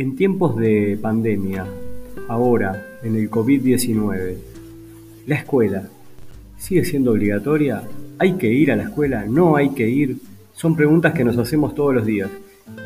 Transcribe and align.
En 0.00 0.16
tiempos 0.16 0.56
de 0.56 0.98
pandemia, 0.98 1.66
ahora, 2.26 2.86
en 3.02 3.16
el 3.16 3.30
COVID-19, 3.30 4.34
¿la 5.26 5.34
escuela 5.34 5.90
sigue 6.56 6.86
siendo 6.86 7.10
obligatoria? 7.10 7.82
¿Hay 8.18 8.32
que 8.38 8.50
ir 8.50 8.72
a 8.72 8.76
la 8.76 8.84
escuela? 8.84 9.26
¿No 9.26 9.56
hay 9.56 9.74
que 9.74 9.86
ir? 9.86 10.16
Son 10.54 10.74
preguntas 10.74 11.12
que 11.12 11.22
nos 11.22 11.36
hacemos 11.36 11.74
todos 11.74 11.94
los 11.94 12.06
días. 12.06 12.30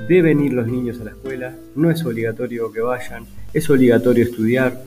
¿Deben 0.08 0.40
ir 0.40 0.54
los 0.54 0.66
niños 0.66 1.00
a 1.00 1.04
la 1.04 1.10
escuela? 1.12 1.54
¿No 1.76 1.88
es 1.88 2.04
obligatorio 2.04 2.72
que 2.72 2.80
vayan? 2.80 3.26
¿Es 3.52 3.70
obligatorio 3.70 4.24
estudiar? 4.24 4.82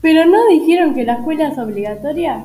¿Pero 0.00 0.26
no 0.26 0.46
dijeron 0.46 0.94
que 0.94 1.02
la 1.02 1.14
escuela 1.14 1.48
es 1.48 1.58
obligatoria? 1.58 2.44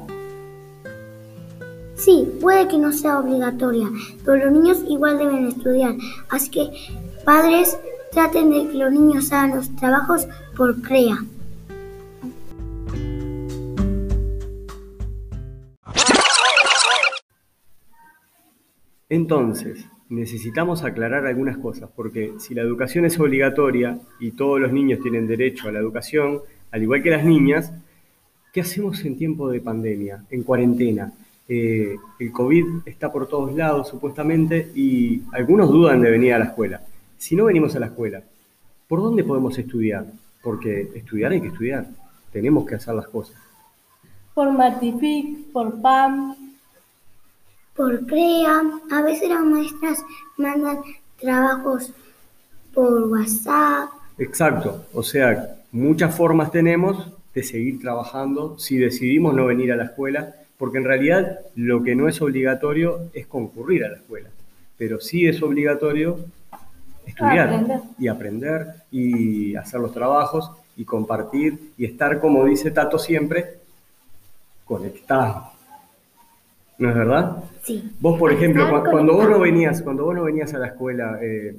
Sí, 1.94 2.28
puede 2.42 2.68
que 2.68 2.80
no 2.80 2.92
sea 2.92 3.20
obligatoria, 3.20 3.92
pero 4.26 4.44
los 4.44 4.52
niños 4.52 4.84
igual 4.90 5.20
deben 5.20 5.50
estudiar. 5.50 5.94
Así 6.30 6.50
que, 6.50 6.72
padres, 7.24 7.78
traten 8.16 8.50
de 8.50 8.66
que 8.70 8.78
los 8.78 8.94
niños 8.94 9.34
hagan 9.34 9.58
los 9.58 9.76
trabajos 9.76 10.26
por 10.56 10.82
CREA. 10.82 11.18
Entonces, 19.10 19.86
necesitamos 20.08 20.86
aclarar 20.86 21.26
algunas 21.26 21.58
cosas, 21.58 21.90
porque 21.94 22.36
si 22.40 22.56
la 22.56 22.62
educación 22.62 23.04
es 23.04 23.20
obligatoria 23.20 24.00
y 24.22 24.32
todos 24.32 24.62
los 24.62 24.72
niños 24.72 25.02
tienen 25.02 25.28
derecho 25.28 25.68
a 25.68 25.74
la 25.74 25.80
educación, 25.80 26.40
al 26.72 26.84
igual 26.84 27.04
que 27.04 27.10
las 27.10 27.26
niñas, 27.26 27.74
¿qué 28.54 28.62
hacemos 28.62 29.04
en 29.04 29.18
tiempo 29.18 29.50
de 29.50 29.60
pandemia, 29.60 30.24
en 30.30 30.44
cuarentena? 30.44 31.12
Eh, 31.50 31.98
el 32.18 32.32
COVID 32.32 32.66
está 32.86 33.12
por 33.12 33.28
todos 33.28 33.54
lados, 33.54 33.90
supuestamente, 33.90 34.72
y 34.74 35.22
algunos 35.34 35.70
dudan 35.70 36.00
de 36.00 36.12
venir 36.12 36.34
a 36.34 36.40
la 36.40 36.46
escuela. 36.46 36.82
Si 37.26 37.36
no 37.36 37.46
venimos 37.46 37.76
a 37.76 37.80
la 37.80 37.88
escuela, 37.88 38.22
¿por 38.88 39.02
dónde 39.02 39.24
podemos 39.24 39.58
estudiar? 39.58 40.06
Porque 40.44 40.92
estudiar 40.94 41.32
hay 41.32 41.42
que 41.42 41.48
estudiar, 41.48 41.88
tenemos 42.32 42.68
que 42.68 42.76
hacer 42.76 42.94
las 42.94 43.08
cosas. 43.08 43.36
Por 44.36 44.52
Matific, 44.52 45.52
por 45.52 45.82
PAM. 45.82 46.36
Por 47.76 48.06
CREA, 48.06 48.62
a 48.92 49.02
veces 49.02 49.28
las 49.28 49.44
maestras 49.44 50.06
mandan 50.38 50.84
trabajos 51.20 51.92
por 52.76 53.08
WhatsApp. 53.08 53.90
Exacto, 54.20 54.86
o 54.94 55.02
sea, 55.02 55.56
muchas 55.72 56.16
formas 56.16 56.52
tenemos 56.52 57.12
de 57.34 57.42
seguir 57.42 57.82
trabajando 57.82 58.60
si 58.60 58.78
decidimos 58.78 59.34
no 59.34 59.48
venir 59.48 59.72
a 59.72 59.78
la 59.78 59.86
escuela, 59.86 60.36
porque 60.60 60.78
en 60.78 60.84
realidad 60.84 61.40
lo 61.56 61.82
que 61.82 61.96
no 61.96 62.08
es 62.08 62.22
obligatorio 62.22 63.10
es 63.16 63.26
concurrir 63.26 63.84
a 63.84 63.90
la 63.90 63.96
escuela, 63.96 64.30
pero 64.78 65.02
sí 65.02 65.26
es 65.26 65.42
obligatorio 65.42 66.20
estudiar 67.06 67.50
Aprender. 67.50 67.80
y 67.98 68.08
aprender 68.08 68.68
y 68.92 69.56
hacer 69.56 69.80
los 69.80 69.94
trabajos 69.94 70.52
y 70.78 70.86
compartir 70.86 71.72
y 71.78 71.86
estar, 71.86 72.20
como 72.20 72.46
dice 72.46 72.72
Tato 72.72 73.00
siempre, 73.00 73.60
conectado. 74.66 75.52
¿No 76.78 76.90
es 76.90 76.96
verdad? 76.96 77.44
Sí. 77.64 77.92
Vos, 78.00 78.20
por 78.20 78.34
ejemplo, 78.34 78.84
cuando 78.92 79.14
vos 79.14 79.30
no 79.30 79.40
venías, 79.40 79.82
cuando 79.82 80.04
vos 80.06 80.16
no 80.16 80.24
venías 80.24 80.54
a 80.54 80.60
la 80.60 80.68
escuela, 80.68 81.18
eh, 81.22 81.56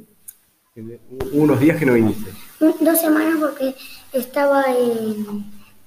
unos 1.33 1.59
días 1.59 1.79
que 1.79 1.87
no 1.87 1.95
viniste. 1.95 2.31
Dos 2.61 3.01
semanas 3.01 3.37
porque 3.41 3.75
estaba 4.13 4.65
en, 4.69 5.45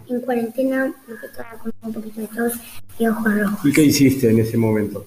en 0.08 0.22
cuarentena, 0.22 0.92
porque 1.08 1.28
estaba 1.28 1.52
con 1.60 1.72
un 1.84 1.94
poquito 1.94 2.22
de 2.22 2.28
tos 2.28 2.54
y 2.98 3.08
ojos 3.08 3.40
rojos. 3.40 3.66
¿Y 3.66 3.72
qué 3.72 3.84
hiciste 3.84 4.32
en 4.32 4.40
ese 4.40 4.58
momento? 4.58 5.06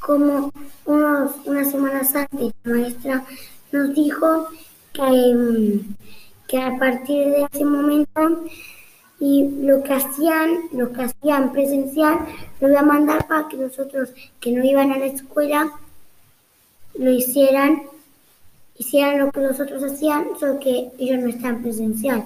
Como 0.00 0.52
unos, 0.86 1.32
unas 1.44 1.70
semanas 1.70 2.14
antes, 2.16 2.52
la 2.64 2.72
maestra 2.72 3.24
nos 3.72 3.94
dijo 3.94 4.48
que, 4.92 5.34
mm, 5.34 5.94
que 6.48 6.58
a 6.58 6.78
partir 6.78 7.28
de 7.28 7.46
ese 7.52 7.64
momento 7.64 8.44
y 9.20 9.48
lo 9.62 9.82
que 9.82 9.92
hacían, 9.92 10.60
lo 10.72 10.92
que 10.92 11.02
hacían 11.02 11.52
presencial, 11.52 12.20
lo 12.60 12.70
iba 12.70 12.80
a 12.80 12.84
mandar 12.84 13.28
para 13.28 13.48
que 13.48 13.58
nosotros 13.58 14.10
que 14.40 14.50
no 14.52 14.64
iban 14.64 14.92
a 14.92 14.98
la 14.98 15.06
escuela 15.06 15.70
lo 16.94 17.10
hicieran, 17.10 17.82
hicieran 18.78 19.18
lo 19.18 19.30
que 19.30 19.40
los 19.40 19.60
otros 19.60 19.82
hacían, 19.84 20.28
solo 20.38 20.58
que 20.58 20.90
ellos 20.98 21.18
no 21.18 21.28
estaban 21.28 21.62
presencial. 21.62 22.24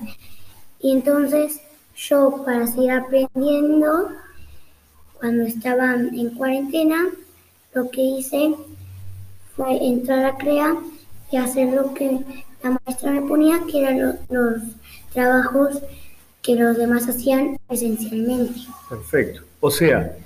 Y 0.80 0.92
entonces 0.92 1.60
yo 1.96 2.42
para 2.44 2.66
seguir 2.66 2.92
aprendiendo, 2.92 4.10
cuando 5.18 5.44
estaba 5.44 5.94
en 5.94 6.30
cuarentena, 6.30 7.08
lo 7.72 7.90
que 7.90 8.02
hice 8.02 8.54
fue 9.56 9.84
entrar 9.84 10.24
a 10.26 10.36
CREA 10.36 10.76
y 11.34 11.36
hacer 11.36 11.72
lo 11.74 11.92
que 11.94 12.20
la 12.62 12.78
maestra 12.86 13.10
me 13.10 13.22
ponía, 13.22 13.60
que 13.68 13.80
eran 13.80 14.00
lo- 14.00 14.14
los 14.30 14.62
trabajos 15.12 15.82
que 16.42 16.54
los 16.54 16.76
demás 16.76 17.08
hacían 17.08 17.58
presencialmente. 17.66 18.60
Perfecto. 18.88 19.42
O 19.58 19.68
sea, 19.68 20.16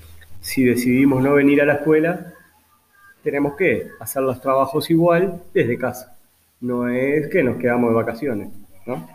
si 0.43 0.65
decidimos 0.65 1.23
no 1.23 1.33
venir 1.33 1.63
a 1.63 1.65
la 1.65 1.75
escuela, 1.75 2.35
tenemos 3.23 3.57
que 3.57 3.89
hacer 4.01 4.23
los 4.23 4.39
trabajos 4.43 4.91
igual 4.91 5.41
desde 5.55 5.79
casa. 5.79 6.15
No 6.61 6.89
es 6.89 7.29
que 7.29 7.43
nos 7.43 7.57
quedamos 7.57 7.89
de 7.91 7.97
vacaciones, 7.97 8.49
¿no? 8.85 9.09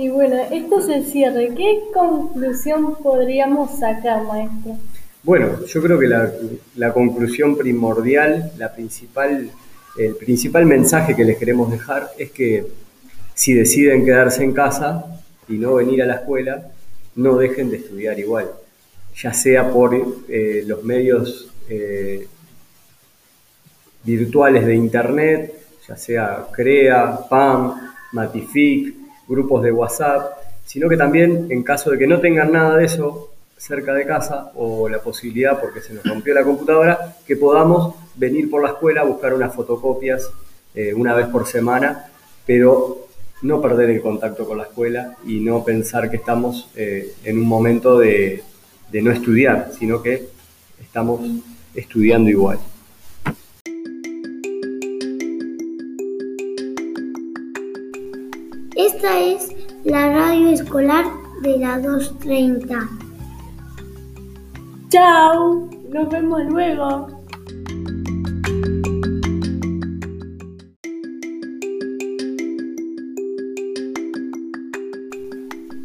Y 0.00 0.10
bueno, 0.10 0.36
esto 0.52 0.78
es 0.78 0.88
el 0.90 1.06
cierre. 1.06 1.52
¿Qué 1.56 1.80
conclusión 1.92 2.94
podríamos 3.02 3.80
sacar, 3.80 4.22
maestro? 4.22 4.76
Bueno, 5.24 5.66
yo 5.66 5.82
creo 5.82 5.98
que 5.98 6.06
la, 6.76 6.92
conclusión 6.92 7.56
primordial, 7.56 8.52
la 8.58 8.72
principal, 8.72 9.50
el 9.98 10.14
principal 10.14 10.66
mensaje 10.66 11.16
que 11.16 11.24
les 11.24 11.36
queremos 11.36 11.68
dejar 11.72 12.10
es 12.16 12.30
que 12.30 12.64
si 13.34 13.54
deciden 13.54 14.04
quedarse 14.04 14.44
en 14.44 14.52
casa 14.52 15.04
y 15.48 15.54
no 15.54 15.74
venir 15.74 16.00
a 16.04 16.06
la 16.06 16.14
escuela, 16.14 16.70
no 17.16 17.36
dejen 17.36 17.68
de 17.68 17.78
estudiar 17.78 18.20
igual, 18.20 18.48
ya 19.16 19.32
sea 19.32 19.68
por 19.68 19.96
eh, 20.28 20.62
los 20.64 20.84
medios 20.84 21.50
eh, 21.68 22.28
virtuales 24.04 24.64
de 24.64 24.76
internet, 24.76 25.54
ya 25.88 25.96
sea 25.96 26.46
CREA, 26.52 27.18
PAM, 27.28 27.74
Matific, 28.12 29.07
grupos 29.28 29.62
de 29.62 29.72
WhatsApp, 29.72 30.32
sino 30.64 30.88
que 30.88 30.96
también 30.96 31.46
en 31.50 31.62
caso 31.62 31.90
de 31.90 31.98
que 31.98 32.06
no 32.06 32.20
tengan 32.20 32.52
nada 32.52 32.76
de 32.76 32.86
eso 32.86 33.30
cerca 33.56 33.92
de 33.92 34.06
casa 34.06 34.52
o 34.54 34.88
la 34.88 35.00
posibilidad, 35.00 35.60
porque 35.60 35.80
se 35.80 35.92
nos 35.92 36.04
rompió 36.04 36.32
la 36.32 36.44
computadora, 36.44 37.16
que 37.26 37.36
podamos 37.36 37.94
venir 38.14 38.48
por 38.48 38.62
la 38.62 38.70
escuela 38.70 39.02
a 39.02 39.04
buscar 39.04 39.34
unas 39.34 39.54
fotocopias 39.54 40.30
eh, 40.74 40.94
una 40.94 41.14
vez 41.14 41.26
por 41.26 41.46
semana, 41.46 42.06
pero 42.46 43.06
no 43.42 43.60
perder 43.60 43.90
el 43.90 44.00
contacto 44.00 44.46
con 44.46 44.58
la 44.58 44.64
escuela 44.64 45.16
y 45.26 45.40
no 45.40 45.64
pensar 45.64 46.10
que 46.10 46.16
estamos 46.16 46.70
eh, 46.74 47.14
en 47.24 47.38
un 47.38 47.46
momento 47.46 47.98
de, 47.98 48.42
de 48.90 49.02
no 49.02 49.10
estudiar, 49.12 49.70
sino 49.78 50.02
que 50.02 50.28
estamos 50.80 51.20
estudiando 51.74 52.30
igual. 52.30 52.58
Esta 58.78 59.18
es 59.18 59.52
la 59.82 60.12
radio 60.12 60.50
escolar 60.50 61.04
de 61.42 61.58
la 61.58 61.80
230. 61.80 62.88
¡Chao! 64.88 65.68
Nos 65.92 66.08
vemos 66.08 66.44
luego. 66.44 67.08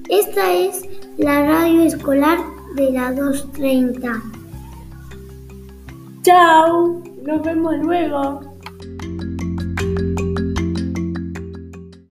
Esta 0.09 0.53
es 0.53 0.87
la 1.17 1.47
radio 1.47 1.81
escolar 1.81 2.37
de 2.75 2.91
la 2.91 3.11
230. 3.11 4.21
¡Chao! 6.21 7.01
Nos 7.23 7.41
vemos 7.41 7.73
luego. 7.79 8.52